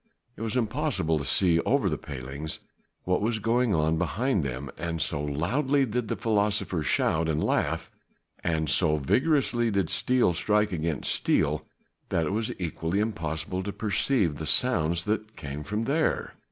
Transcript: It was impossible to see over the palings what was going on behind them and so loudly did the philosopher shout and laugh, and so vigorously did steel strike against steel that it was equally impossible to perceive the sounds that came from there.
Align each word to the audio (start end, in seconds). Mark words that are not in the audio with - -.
It 0.35 0.41
was 0.41 0.57
impossible 0.57 1.19
to 1.19 1.25
see 1.25 1.59
over 1.59 1.87
the 1.87 1.95
palings 1.99 2.57
what 3.03 3.21
was 3.21 3.37
going 3.37 3.75
on 3.75 3.97
behind 3.99 4.43
them 4.43 4.71
and 4.75 4.99
so 4.99 5.23
loudly 5.23 5.85
did 5.85 6.07
the 6.07 6.15
philosopher 6.15 6.81
shout 6.81 7.29
and 7.29 7.43
laugh, 7.43 7.91
and 8.43 8.67
so 8.67 8.97
vigorously 8.97 9.69
did 9.69 9.91
steel 9.91 10.33
strike 10.33 10.71
against 10.71 11.11
steel 11.13 11.67
that 12.09 12.25
it 12.25 12.31
was 12.31 12.51
equally 12.59 12.99
impossible 12.99 13.61
to 13.61 13.71
perceive 13.71 14.37
the 14.37 14.47
sounds 14.47 15.03
that 15.03 15.35
came 15.35 15.63
from 15.63 15.83
there. 15.83 16.33